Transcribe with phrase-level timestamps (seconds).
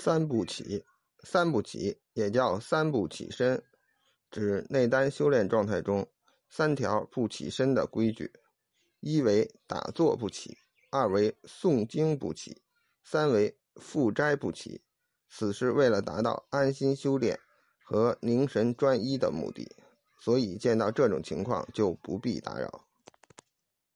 [0.00, 0.84] 三不起，
[1.24, 3.60] 三不起也叫三不起身，
[4.30, 6.06] 指内丹修炼状态中
[6.48, 8.32] 三条不起身的规矩：
[9.00, 10.56] 一为打坐不起，
[10.90, 12.62] 二为诵经不起，
[13.02, 14.80] 三为复斋不起。
[15.28, 17.38] 此是为了达到安心修炼
[17.82, 19.68] 和凝神专一的目的，
[20.20, 22.87] 所以见到这种情况就不必打扰。